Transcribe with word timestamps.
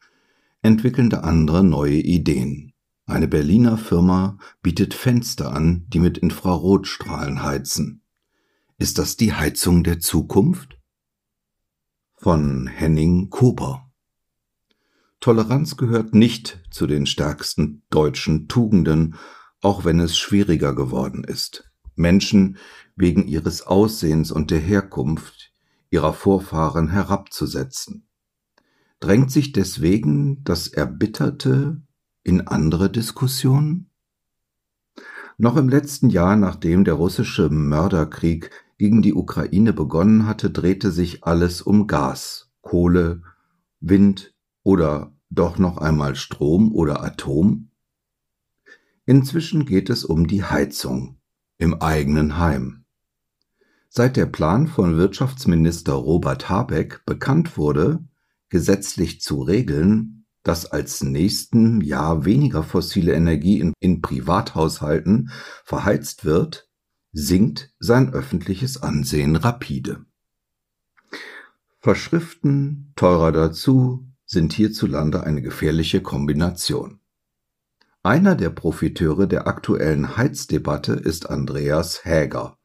entwickeln 0.62 1.12
andere 1.12 1.62
neue 1.62 2.00
Ideen. 2.00 2.72
Eine 3.04 3.28
Berliner 3.28 3.76
Firma 3.76 4.38
bietet 4.62 4.94
Fenster 4.94 5.52
an, 5.52 5.84
die 5.88 5.98
mit 5.98 6.16
Infrarotstrahlen 6.16 7.42
heizen. 7.42 8.00
Ist 8.78 8.96
das 8.96 9.18
die 9.18 9.34
Heizung 9.34 9.84
der 9.84 10.00
Zukunft? 10.00 10.80
Von 12.14 12.68
Henning 12.68 13.28
Kober 13.28 13.83
Toleranz 15.24 15.78
gehört 15.78 16.14
nicht 16.14 16.60
zu 16.68 16.86
den 16.86 17.06
stärksten 17.06 17.82
deutschen 17.88 18.46
Tugenden, 18.46 19.14
auch 19.62 19.86
wenn 19.86 19.98
es 19.98 20.18
schwieriger 20.18 20.74
geworden 20.74 21.24
ist. 21.24 21.72
Menschen 21.94 22.58
wegen 22.94 23.26
ihres 23.26 23.62
Aussehens 23.62 24.30
und 24.30 24.50
der 24.50 24.58
Herkunft 24.58 25.50
ihrer 25.88 26.12
Vorfahren 26.12 26.90
herabzusetzen. 26.90 28.06
Drängt 29.00 29.30
sich 29.30 29.52
deswegen 29.52 30.44
das 30.44 30.68
Erbitterte 30.68 31.80
in 32.22 32.46
andere 32.46 32.90
Diskussionen? 32.90 33.88
Noch 35.38 35.56
im 35.56 35.70
letzten 35.70 36.10
Jahr, 36.10 36.36
nachdem 36.36 36.84
der 36.84 36.94
russische 36.94 37.48
Mörderkrieg 37.48 38.50
gegen 38.76 39.00
die 39.00 39.14
Ukraine 39.14 39.72
begonnen 39.72 40.26
hatte, 40.26 40.50
drehte 40.50 40.90
sich 40.90 41.24
alles 41.24 41.62
um 41.62 41.86
Gas, 41.86 42.52
Kohle, 42.60 43.22
Wind 43.80 44.34
oder 44.62 45.13
doch 45.34 45.58
noch 45.58 45.78
einmal 45.78 46.16
Strom 46.16 46.72
oder 46.72 47.02
Atom? 47.02 47.70
Inzwischen 49.06 49.66
geht 49.66 49.90
es 49.90 50.04
um 50.04 50.26
die 50.26 50.44
Heizung 50.44 51.18
im 51.58 51.80
eigenen 51.80 52.38
Heim. 52.38 52.84
Seit 53.88 54.16
der 54.16 54.26
Plan 54.26 54.66
von 54.66 54.96
Wirtschaftsminister 54.96 55.92
Robert 55.92 56.48
Habeck 56.48 57.04
bekannt 57.06 57.56
wurde, 57.56 58.02
gesetzlich 58.48 59.20
zu 59.20 59.42
regeln, 59.42 60.26
dass 60.42 60.66
als 60.66 61.02
nächsten 61.02 61.80
Jahr 61.80 62.24
weniger 62.24 62.62
fossile 62.62 63.14
Energie 63.14 63.60
in, 63.60 63.72
in 63.80 64.02
Privathaushalten 64.02 65.30
verheizt 65.64 66.24
wird, 66.24 66.68
sinkt 67.12 67.72
sein 67.78 68.12
öffentliches 68.12 68.82
Ansehen 68.82 69.36
rapide. 69.36 70.04
Verschriften 71.78 72.92
teurer 72.96 73.30
dazu, 73.30 74.06
sind 74.34 74.52
hierzulande 74.52 75.22
eine 75.22 75.40
gefährliche 75.40 76.02
Kombination. 76.02 77.00
Einer 78.02 78.34
der 78.34 78.50
Profiteure 78.50 79.26
der 79.26 79.46
aktuellen 79.46 80.18
Heizdebatte 80.18 80.92
ist 80.92 81.30
Andreas 81.30 82.04
Häger. 82.04 82.58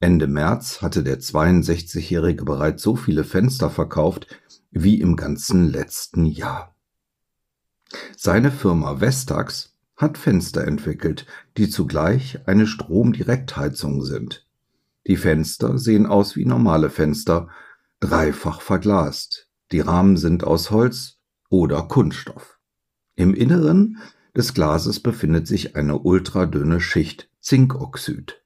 Ende 0.00 0.26
März 0.26 0.82
hatte 0.82 1.04
der 1.04 1.20
62-Jährige 1.20 2.44
bereits 2.44 2.82
so 2.82 2.96
viele 2.96 3.22
Fenster 3.22 3.70
verkauft 3.70 4.26
wie 4.72 5.00
im 5.00 5.14
ganzen 5.14 5.70
letzten 5.70 6.26
Jahr. 6.26 6.74
Seine 8.16 8.50
Firma 8.50 9.00
Vestax 9.00 9.76
hat 9.96 10.18
Fenster 10.18 10.66
entwickelt, 10.66 11.26
die 11.56 11.68
zugleich 11.68 12.40
eine 12.48 12.66
Stromdirektheizung 12.66 14.02
sind. 14.02 14.48
Die 15.06 15.16
Fenster 15.16 15.78
sehen 15.78 16.06
aus 16.06 16.34
wie 16.34 16.44
normale 16.44 16.90
Fenster, 16.90 17.48
dreifach 18.00 18.60
verglast. 18.60 19.51
Die 19.72 19.80
Rahmen 19.80 20.18
sind 20.18 20.44
aus 20.44 20.70
Holz 20.70 21.18
oder 21.48 21.82
Kunststoff. 21.82 22.58
Im 23.14 23.32
Inneren 23.32 23.98
des 24.36 24.52
Glases 24.52 25.00
befindet 25.00 25.46
sich 25.46 25.76
eine 25.76 25.98
ultradünne 25.98 26.78
Schicht 26.78 27.30
Zinkoxid. 27.40 28.42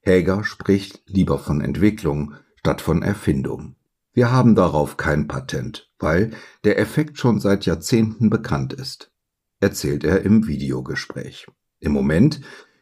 Häger 0.00 0.42
spricht 0.42 1.02
lieber 1.06 1.38
von 1.38 1.60
Entwicklung 1.60 2.34
statt 2.56 2.80
von 2.80 3.02
Erfindung. 3.02 3.76
Wir 4.12 4.32
haben 4.32 4.56
darauf 4.56 4.96
kein 4.96 5.28
Patent, 5.28 5.90
weil 6.00 6.32
der 6.64 6.78
Effekt 6.78 7.18
schon 7.18 7.38
seit 7.38 7.64
Jahrzehnten 7.64 8.28
bekannt 8.28 8.72
ist, 8.72 9.12
erzählt 9.60 10.02
er 10.02 10.22
im 10.22 10.48
Videogespräch. 10.48 11.46
Im 11.78 11.92
Moment, 11.92 12.40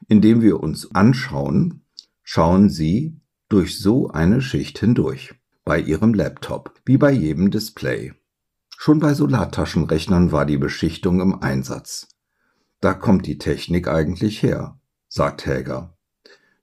in 0.08 0.22
dem 0.22 0.40
wir 0.40 0.60
uns 0.60 0.94
anschauen, 0.94 1.82
schauen 2.22 2.70
Sie 2.70 3.20
durch 3.50 3.78
so 3.78 4.08
eine 4.08 4.40
Schicht 4.40 4.78
hindurch 4.78 5.34
bei 5.70 5.78
ihrem 5.78 6.14
Laptop, 6.14 6.74
wie 6.84 6.96
bei 6.96 7.12
jedem 7.12 7.52
Display. 7.52 8.12
Schon 8.76 8.98
bei 8.98 9.14
Solartaschenrechnern 9.14 10.32
war 10.32 10.44
die 10.44 10.58
Beschichtung 10.58 11.20
im 11.20 11.44
Einsatz. 11.44 12.08
Da 12.80 12.92
kommt 12.92 13.24
die 13.24 13.38
Technik 13.38 13.86
eigentlich 13.86 14.42
her, 14.42 14.80
sagt 15.06 15.46
Häger. 15.46 15.96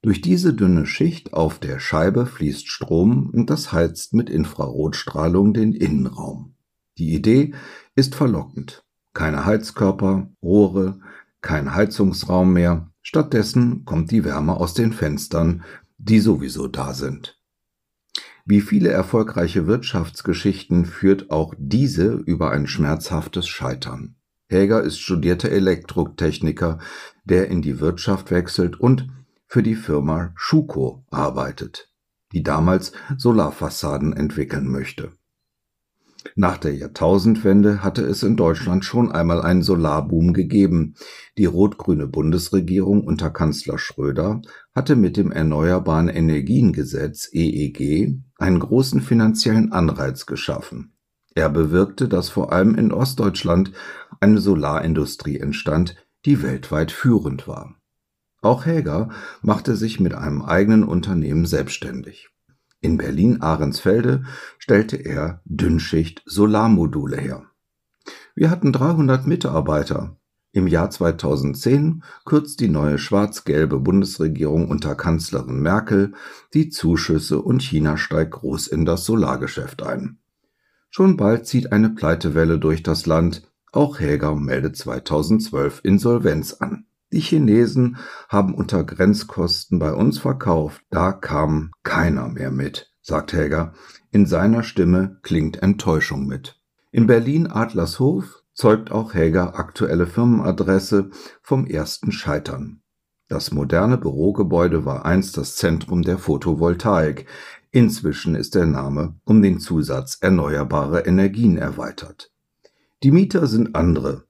Durch 0.01 0.19
diese 0.19 0.53
dünne 0.53 0.85
Schicht 0.85 1.31
auf 1.31 1.57
der 1.57 1.79
Scheibe 1.79 2.25
fließt 2.25 2.67
Strom 2.67 3.29
und 3.29 3.49
das 3.49 3.71
heizt 3.71 4.13
mit 4.13 4.29
Infrarotstrahlung 4.29 5.53
den 5.53 5.71
Innenraum. 5.71 6.55
Die 6.97 7.13
Idee 7.13 7.53
ist 7.95 8.13
verlockend. 8.13 8.83
Keine 9.13 9.45
Heizkörper, 9.45 10.29
Rohre, 10.43 10.99
kein 11.39 11.73
Heizungsraum 11.73 12.51
mehr. 12.51 12.91
Stattdessen 13.01 13.85
kommt 13.85 14.11
die 14.11 14.25
Wärme 14.25 14.57
aus 14.57 14.73
den 14.73 14.91
Fenstern, 14.91 15.63
die 15.97 16.19
sowieso 16.19 16.67
da 16.67 16.93
sind. 16.93 17.36
Wie 18.49 18.61
viele 18.61 18.87
erfolgreiche 18.87 19.67
Wirtschaftsgeschichten 19.67 20.85
führt 20.85 21.31
auch 21.31 21.53
diese 21.57 22.13
über 22.13 22.51
ein 22.51 22.65
schmerzhaftes 22.65 23.45
Scheitern. 23.45 24.15
Häger 24.47 24.81
ist 24.83 25.01
studierter 25.01 25.49
Elektrotechniker, 25.49 26.79
der 27.25 27.49
in 27.49 27.61
die 27.61 27.81
Wirtschaft 27.81 28.31
wechselt 28.31 28.79
und 28.79 29.09
für 29.47 29.61
die 29.63 29.75
Firma 29.75 30.31
Schuko 30.37 31.03
arbeitet, 31.11 31.91
die 32.31 32.41
damals 32.41 32.93
Solarfassaden 33.17 34.13
entwickeln 34.13 34.71
möchte. 34.71 35.11
Nach 36.35 36.57
der 36.57 36.73
Jahrtausendwende 36.73 37.83
hatte 37.83 38.03
es 38.03 38.23
in 38.23 38.37
Deutschland 38.37 38.85
schon 38.85 39.11
einmal 39.11 39.41
einen 39.41 39.61
Solarboom 39.61 40.31
gegeben. 40.31 40.95
Die 41.37 41.45
rot-grüne 41.45 42.07
Bundesregierung 42.07 43.03
unter 43.03 43.29
Kanzler 43.29 43.77
Schröder 43.77 44.41
hatte 44.73 44.95
mit 44.95 45.17
dem 45.17 45.33
Erneuerbaren 45.33 46.07
Energiengesetz 46.07 47.29
EEG 47.33 48.21
einen 48.37 48.59
großen 48.59 49.01
finanziellen 49.01 49.71
Anreiz 49.71 50.25
geschaffen. 50.25 50.93
Er 51.35 51.49
bewirkte, 51.49 52.07
dass 52.07 52.29
vor 52.29 52.51
allem 52.51 52.75
in 52.75 52.91
Ostdeutschland 52.91 53.71
eine 54.19 54.39
Solarindustrie 54.39 55.37
entstand, 55.37 55.95
die 56.25 56.41
weltweit 56.41 56.91
führend 56.91 57.47
war. 57.47 57.75
Auch 58.41 58.65
Häger 58.65 59.09
machte 59.41 59.75
sich 59.75 59.99
mit 59.99 60.13
einem 60.13 60.41
eigenen 60.41 60.83
Unternehmen 60.83 61.45
selbstständig. 61.45 62.29
In 62.79 62.97
Berlin-Ahrensfelde 62.97 64.23
stellte 64.59 64.97
er 64.97 65.41
Dünnschicht-Solarmodule 65.45 67.17
her. 67.17 67.43
Wir 68.35 68.49
hatten 68.49 68.71
300 68.71 69.25
Mitarbeiter. 69.25 70.17
Im 70.57 70.65
Jahr 70.65 70.89
2010 70.89 72.01
kürzt 72.25 72.61
die 72.61 72.67
neue 72.67 72.97
schwarz-gelbe 72.97 73.79
Bundesregierung 73.79 74.71
unter 74.71 74.95
Kanzlerin 74.95 75.61
Merkel 75.61 76.13
die 76.55 76.69
Zuschüsse 76.69 77.39
und 77.39 77.61
China 77.61 77.95
steigt 77.95 78.31
groß 78.31 78.65
in 78.65 78.83
das 78.83 79.05
Solargeschäft 79.05 79.83
ein. 79.83 80.17
Schon 80.89 81.15
bald 81.15 81.45
zieht 81.45 81.71
eine 81.71 81.91
Pleitewelle 81.91 82.57
durch 82.57 82.81
das 82.81 83.05
Land. 83.05 83.43
Auch 83.71 83.99
Häger 83.99 84.33
meldet 84.33 84.75
2012 84.77 85.81
Insolvenz 85.83 86.53
an. 86.53 86.87
Die 87.11 87.19
Chinesen 87.19 87.97
haben 88.27 88.55
unter 88.55 88.83
Grenzkosten 88.83 89.77
bei 89.77 89.93
uns 89.93 90.17
verkauft, 90.17 90.81
da 90.89 91.11
kam 91.11 91.69
keiner 91.83 92.29
mehr 92.29 92.49
mit, 92.49 92.91
sagt 93.03 93.31
Häger. 93.31 93.73
In 94.09 94.25
seiner 94.25 94.63
Stimme 94.63 95.19
klingt 95.21 95.61
Enttäuschung 95.61 96.25
mit. 96.25 96.59
In 96.89 97.05
Berlin-Adlershof 97.05 98.41
zeugt 98.57 98.91
auch 98.91 99.13
Häger 99.13 99.59
aktuelle 99.59 100.07
Firmenadresse 100.07 101.11
vom 101.43 101.67
ersten 101.67 102.11
Scheitern. 102.11 102.81
Das 103.29 103.51
moderne 103.51 103.97
Bürogebäude 103.97 104.83
war 104.83 105.05
einst 105.05 105.37
das 105.37 105.55
Zentrum 105.55 106.01
der 106.01 106.17
Photovoltaik. 106.17 107.27
Inzwischen 107.69 108.33
ist 108.33 108.55
der 108.55 108.65
Name 108.65 109.15
um 109.25 109.43
den 109.43 109.59
Zusatz 109.59 110.17
erneuerbare 110.21 111.01
Energien 111.01 111.57
erweitert. 111.57 112.31
Die 113.03 113.11
Mieter 113.11 113.45
sind 113.45 113.75
andere, 113.75 114.23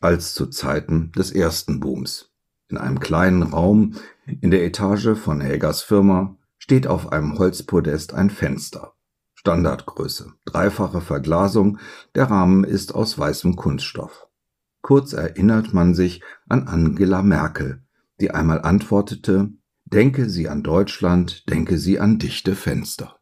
als 0.00 0.32
zu 0.32 0.46
Zeiten 0.46 1.12
des 1.12 1.30
ersten 1.30 1.78
Booms. 1.78 2.32
In 2.68 2.78
einem 2.78 2.98
kleinen 2.98 3.42
Raum 3.42 3.96
in 4.40 4.50
der 4.50 4.64
Etage 4.64 5.18
von 5.18 5.42
Hägers 5.42 5.82
Firma 5.82 6.36
steht 6.56 6.86
auf 6.86 7.12
einem 7.12 7.38
Holzpodest 7.38 8.14
ein 8.14 8.30
Fenster. 8.30 8.95
Standardgröße, 9.46 10.32
dreifache 10.44 11.00
Verglasung, 11.00 11.78
der 12.16 12.24
Rahmen 12.24 12.64
ist 12.64 12.96
aus 12.96 13.16
weißem 13.16 13.54
Kunststoff. 13.54 14.26
Kurz 14.82 15.12
erinnert 15.12 15.72
man 15.72 15.94
sich 15.94 16.20
an 16.48 16.66
Angela 16.66 17.22
Merkel, 17.22 17.80
die 18.20 18.32
einmal 18.32 18.62
antwortete, 18.62 19.50
Denke 19.84 20.28
Sie 20.28 20.48
an 20.48 20.64
Deutschland, 20.64 21.48
denke 21.48 21.78
Sie 21.78 22.00
an 22.00 22.18
dichte 22.18 22.56
Fenster. 22.56 23.20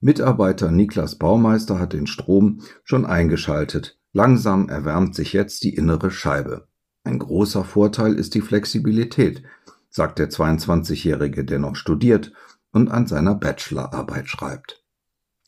Mitarbeiter 0.00 0.70
Niklas 0.70 1.18
Baumeister 1.18 1.78
hat 1.78 1.92
den 1.92 2.06
Strom 2.06 2.62
schon 2.82 3.04
eingeschaltet, 3.04 3.98
Langsam 4.14 4.70
erwärmt 4.70 5.14
sich 5.14 5.34
jetzt 5.34 5.64
die 5.64 5.74
innere 5.74 6.10
Scheibe. 6.10 6.66
Ein 7.02 7.18
großer 7.18 7.64
Vorteil 7.64 8.14
ist 8.14 8.34
die 8.34 8.40
Flexibilität, 8.40 9.42
sagt 9.90 10.18
der 10.18 10.30
22-Jährige, 10.30 11.44
der 11.44 11.58
noch 11.58 11.76
studiert 11.76 12.32
und 12.72 12.90
an 12.90 13.06
seiner 13.06 13.34
Bachelorarbeit 13.34 14.28
schreibt. 14.28 14.83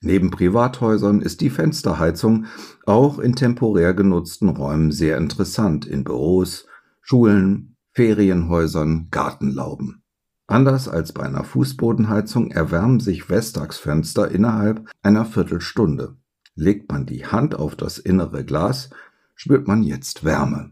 Neben 0.06 0.30
Privathäusern 0.30 1.20
ist 1.20 1.40
die 1.40 1.50
Fensterheizung 1.50 2.46
auch 2.84 3.18
in 3.18 3.34
temporär 3.34 3.92
genutzten 3.92 4.48
Räumen 4.48 4.92
sehr 4.92 5.18
interessant, 5.18 5.84
in 5.84 6.04
Büros, 6.04 6.68
Schulen, 7.02 7.74
Ferienhäusern, 7.90 9.08
Gartenlauben. 9.10 10.04
Anders 10.46 10.86
als 10.86 11.12
bei 11.12 11.24
einer 11.24 11.42
Fußbodenheizung 11.42 12.52
erwärmen 12.52 13.00
sich 13.00 13.28
Vestax-Fenster 13.28 14.30
innerhalb 14.30 14.88
einer 15.02 15.24
Viertelstunde. 15.24 16.14
Legt 16.54 16.88
man 16.92 17.04
die 17.06 17.26
Hand 17.26 17.56
auf 17.56 17.74
das 17.74 17.98
innere 17.98 18.44
Glas, 18.44 18.90
spürt 19.34 19.66
man 19.66 19.82
jetzt 19.82 20.24
Wärme. 20.24 20.70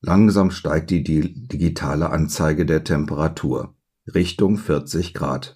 Langsam 0.00 0.50
steigt 0.50 0.90
die 0.90 1.04
digitale 1.04 2.10
Anzeige 2.10 2.66
der 2.66 2.82
Temperatur 2.82 3.76
Richtung 4.12 4.58
40 4.58 5.14
Grad. 5.14 5.55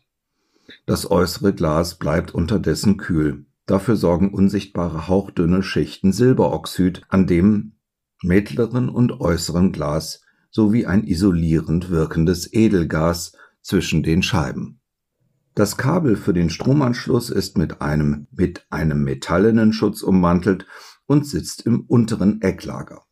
Das 0.87 1.11
äußere 1.11 1.55
Glas 1.55 1.99
bleibt 1.99 2.35
unterdessen 2.35 2.97
kühl. 2.97 3.47
Dafür 3.67 3.97
sorgen 3.97 4.35
unsichtbare 4.35 5.09
hauchdünne 5.09 5.63
Schichten 5.63 6.13
Silberoxid 6.13 7.03
an 7.09 7.27
dem 7.27 7.73
mittleren 8.23 8.89
und 8.89 9.21
äußeren 9.21 9.73
Glas 9.73 10.23
sowie 10.51 10.87
ein 10.87 11.05
isolierend 11.05 11.91
wirkendes 11.91 12.53
Edelgas 12.53 13.33
zwischen 13.63 14.03
den 14.03 14.23
Scheiben. 14.23 14.81
Das 15.55 15.77
Kabel 15.77 16.17
für 16.17 16.33
den 16.33 16.51
Stromanschluss 16.51 17.31
ist 17.31 17.59
mit 17.59 17.81
einem, 17.81 18.27
mit 18.31 18.67
einem 18.71 19.03
metallenen 19.05 19.73
Schutz 19.73 20.03
ummantelt 20.03 20.67
und 21.07 21.27
sitzt 21.27 21.67
im 21.67 21.83
unteren 21.83 22.41
Ecklager. 22.41 23.03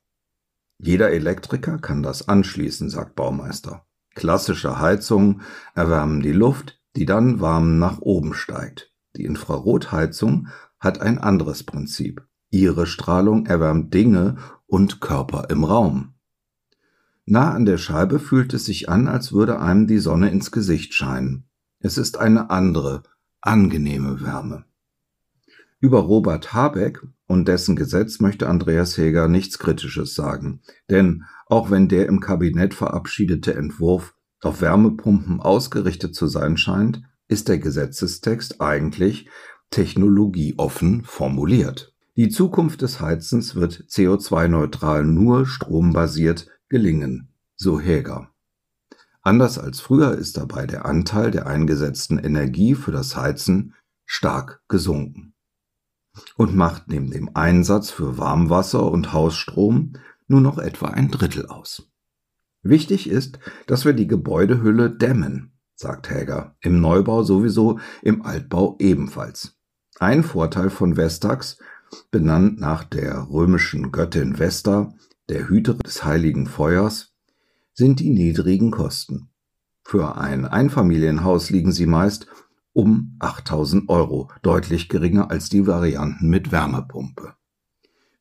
Jeder 0.79 1.11
Elektriker 1.11 1.79
kann 1.79 2.03
das 2.03 2.29
anschließen, 2.29 2.91
sagt 2.91 3.17
Baumeister. 3.17 3.87
Klassische 4.15 4.81
Heizungen 4.81 5.43
erwärmen 5.75 6.23
die 6.23 6.33
Luft, 6.33 6.78
die 6.99 7.07
dann 7.07 7.39
warm 7.39 7.79
nach 7.79 8.01
oben 8.01 8.35
steigt. 8.35 8.93
Die 9.15 9.25
Infrarotheizung 9.25 10.49
hat 10.81 11.01
ein 11.01 11.19
anderes 11.19 11.63
Prinzip. 11.63 12.27
Ihre 12.51 12.87
Strahlung 12.87 13.47
erwärmt 13.47 13.95
Dinge 13.95 14.39
und 14.67 15.01
Körper 15.01 15.49
im 15.49 15.63
Raum. 15.63 16.15
Nah 17.25 17.53
an 17.53 17.67
der 17.67 17.79
Scheibe 17.79 18.19
fühlt 18.19 18.53
es 18.53 18.65
sich 18.65 18.89
an, 18.89 19.07
als 19.07 19.33
würde 19.33 19.61
einem 19.61 19.87
die 19.87 19.99
Sonne 19.99 20.31
ins 20.31 20.51
Gesicht 20.51 20.93
scheinen. 20.93 21.45
Es 21.79 21.99
ist 21.99 22.19
eine 22.19 22.51
andere, 22.51 23.05
angenehme 23.41 24.21
Wärme. 24.21 24.65
Über 25.79 26.01
Robert 26.01 26.53
Habeck 26.53 27.01
und 27.29 27.47
dessen 27.47 27.77
Gesetz 27.77 28.19
möchte 28.19 28.49
Andreas 28.49 28.99
Heger 28.99 29.29
nichts 29.29 29.61
Kritisches 29.61 30.17
sagen, 30.17 30.63
denn 30.91 31.27
auch 31.47 31.71
wenn 31.71 31.87
der 31.87 32.07
im 32.07 32.19
Kabinett 32.19 32.75
verabschiedete 32.75 33.55
Entwurf 33.55 34.15
auf 34.43 34.61
Wärmepumpen 34.61 35.41
ausgerichtet 35.41 36.15
zu 36.15 36.27
sein 36.27 36.57
scheint, 36.57 37.03
ist 37.29 37.49
der 37.49 37.59
Gesetzestext 37.59 38.61
eigentlich 38.61 39.29
technologieoffen 39.71 41.05
formuliert. 41.05 41.93
Die 42.17 42.29
Zukunft 42.29 42.83
des 42.83 43.01
Heizens 43.01 43.55
wird 43.55 43.85
CO2-neutral 43.89 45.05
nur 45.05 45.47
strombasiert 45.47 46.49
gelingen, 46.69 47.29
so 47.55 47.79
Häger. 47.79 48.31
Anders 49.23 49.59
als 49.59 49.81
früher 49.81 50.13
ist 50.13 50.37
dabei 50.37 50.67
der 50.67 50.87
Anteil 50.87 51.31
der 51.31 51.47
eingesetzten 51.47 52.19
Energie 52.19 52.75
für 52.75 52.93
das 52.93 53.15
Heizen 53.15 53.75
stark 54.07 54.63
gesunken 54.69 55.35
und 56.37 56.57
macht 56.57 56.89
neben 56.89 57.11
dem 57.11 57.37
Einsatz 57.37 57.91
für 57.91 58.19
Warmwasser 58.19 58.91
und 58.91 59.13
Hausstrom 59.13 59.93
nur 60.27 60.41
noch 60.41 60.59
etwa 60.59 60.89
ein 60.89 61.11
Drittel 61.11 61.47
aus. 61.47 61.89
Wichtig 62.63 63.09
ist, 63.09 63.39
dass 63.67 63.85
wir 63.85 63.93
die 63.93 64.07
Gebäudehülle 64.07 64.91
dämmen, 64.91 65.53
sagt 65.75 66.11
Häger, 66.11 66.57
im 66.61 66.81
Neubau 66.81 67.23
sowieso, 67.23 67.79
im 68.03 68.23
Altbau 68.23 68.77
ebenfalls. 68.79 69.57
Ein 70.01 70.23
Vorteil 70.23 70.71
von 70.71 70.97
Vestax, 70.97 71.59
benannt 72.11 72.61
nach 72.61 72.85
der 72.85 73.29
römischen 73.31 73.93
Göttin 73.93 74.39
Vesta, 74.39 74.95
der 75.29 75.49
Hüterin 75.49 75.81
des 75.81 76.05
heiligen 76.05 76.47
Feuers, 76.47 77.15
sind 77.75 78.01
die 78.01 78.11
niedrigen 78.11 78.71
Kosten. 78.71 79.31
Für 79.85 80.17
ein 80.19 80.45
Einfamilienhaus 80.45 81.51
liegen 81.51 81.73
sie 81.73 81.87
meist 81.87 82.27
um 82.73 83.17
8000 83.19 83.89
Euro, 83.89 84.31
deutlich 84.43 84.89
geringer 84.89 85.31
als 85.31 85.49
die 85.49 85.67
Varianten 85.67 86.29
mit 86.29 86.53
Wärmepumpe. 86.53 87.35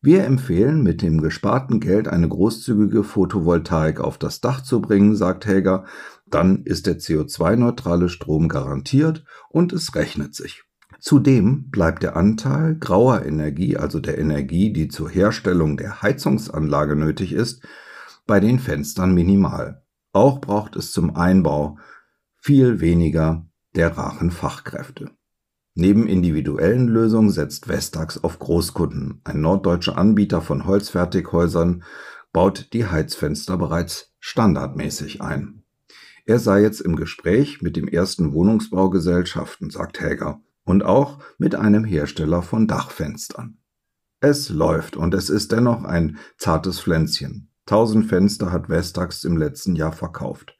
Wir 0.01 0.25
empfehlen, 0.25 0.83
mit 0.83 1.01
dem 1.01 1.21
gesparten 1.21 1.79
Geld 1.79 2.07
eine 2.07 2.29
großzügige 2.29 3.03
Photovoltaik 3.03 3.99
auf 3.99 4.17
das 4.17 4.41
Dach 4.41 4.61
zu 4.61 4.79
bringen, 4.79 5.15
sagt 5.15 5.45
Helger, 5.45 5.85
dann 6.27 6.63
ist 6.63 6.85
der 6.85 6.99
CO2-neutrale 6.99 8.09
Strom 8.09 8.47
garantiert 8.47 9.25
und 9.49 9.73
es 9.73 9.95
rechnet 9.95 10.35
sich. 10.35 10.63
Zudem 10.99 11.69
bleibt 11.69 12.03
der 12.03 12.15
Anteil 12.15 12.75
grauer 12.75 13.25
Energie, 13.25 13.77
also 13.77 13.99
der 13.99 14.17
Energie, 14.17 14.71
die 14.71 14.87
zur 14.87 15.09
Herstellung 15.09 15.77
der 15.77 16.01
Heizungsanlage 16.01 16.95
nötig 16.95 17.33
ist, 17.33 17.63
bei 18.25 18.39
den 18.39 18.59
Fenstern 18.59 19.13
minimal. 19.13 19.83
Auch 20.13 20.41
braucht 20.41 20.75
es 20.75 20.91
zum 20.91 21.15
Einbau 21.15 21.77
viel 22.35 22.81
weniger 22.81 23.47
der 23.75 23.97
raren 23.97 24.31
Fachkräfte. 24.31 25.11
Neben 25.79 26.07
individuellen 26.07 26.87
Lösungen 26.87 27.29
setzt 27.29 27.67
Vestax 27.67 28.23
auf 28.23 28.39
Großkunden. 28.39 29.21
Ein 29.23 29.41
norddeutscher 29.41 29.95
Anbieter 29.95 30.41
von 30.41 30.65
Holzfertighäusern 30.65 31.83
baut 32.33 32.73
die 32.73 32.87
Heizfenster 32.87 33.57
bereits 33.57 34.11
standardmäßig 34.19 35.21
ein. 35.21 35.61
Er 36.25 36.39
sei 36.39 36.63
jetzt 36.63 36.81
im 36.81 36.95
Gespräch 36.95 37.61
mit 37.61 37.75
dem 37.75 37.87
ersten 37.87 38.33
Wohnungsbaugesellschaften, 38.33 39.69
sagt 39.69 40.01
Häger 40.01 40.41
und 40.63 40.83
auch 40.83 41.19
mit 41.37 41.53
einem 41.53 41.83
Hersteller 41.83 42.41
von 42.41 42.65
Dachfenstern. 42.65 43.59
Es 44.19 44.49
läuft 44.49 44.97
und 44.97 45.13
es 45.13 45.29
ist 45.29 45.51
dennoch 45.51 45.83
ein 45.83 46.17
zartes 46.39 46.79
Pflänzchen. 46.79 47.51
Tausend 47.67 48.07
Fenster 48.07 48.51
hat 48.51 48.67
Vestax 48.67 49.23
im 49.25 49.37
letzten 49.37 49.75
Jahr 49.75 49.93
verkauft. 49.93 50.57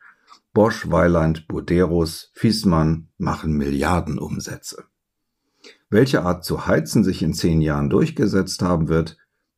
Bosch, 0.54 0.92
Weiland, 0.92 1.48
Buderus, 1.48 2.30
Fiesmann 2.36 3.10
machen 3.18 3.54
Milliardenumsätze. 3.54 4.86
Welche 5.90 6.24
Art 6.24 6.44
zu 6.44 6.68
heizen 6.68 7.04
sich 7.04 7.24
in 7.24 7.34
zehn 7.34 7.62
Jahren 7.62 7.90
durchgesetzt 7.90 8.62
haben 8.62 8.90
wird, 8.90 9.18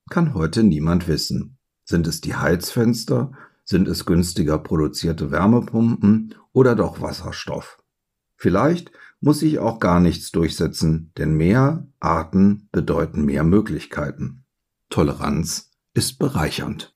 kann 0.09 0.33
heute 0.33 0.63
niemand 0.63 1.07
wissen. 1.07 1.57
Sind 1.85 2.05
es 2.07 2.21
die 2.21 2.35
Heizfenster? 2.35 3.31
Sind 3.65 3.87
es 3.87 4.05
günstiger 4.05 4.59
produzierte 4.59 5.31
Wärmepumpen 5.31 6.35
oder 6.53 6.75
doch 6.75 7.01
Wasserstoff? 7.01 7.81
Vielleicht 8.35 8.91
muss 9.21 9.39
sich 9.39 9.59
auch 9.59 9.79
gar 9.79 9.99
nichts 9.99 10.31
durchsetzen, 10.31 11.11
denn 11.17 11.33
mehr 11.33 11.87
Arten 11.99 12.69
bedeuten 12.71 13.25
mehr 13.25 13.43
Möglichkeiten. 13.43 14.45
Toleranz 14.89 15.71
ist 15.93 16.19
bereichernd. 16.19 16.95